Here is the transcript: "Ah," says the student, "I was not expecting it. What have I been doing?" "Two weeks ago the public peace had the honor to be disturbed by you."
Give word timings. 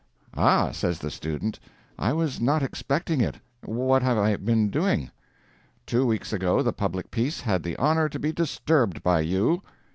"Ah," 0.33 0.71
says 0.71 0.97
the 0.97 1.11
student, 1.11 1.59
"I 1.99 2.11
was 2.11 2.41
not 2.41 2.63
expecting 2.63 3.21
it. 3.21 3.35
What 3.63 4.01
have 4.01 4.17
I 4.17 4.35
been 4.37 4.69
doing?" 4.71 5.11
"Two 5.85 6.07
weeks 6.07 6.33
ago 6.33 6.63
the 6.63 6.73
public 6.73 7.11
peace 7.11 7.39
had 7.41 7.61
the 7.61 7.77
honor 7.77 8.09
to 8.09 8.17
be 8.17 8.31
disturbed 8.33 9.03
by 9.03 9.19
you." 9.19 9.61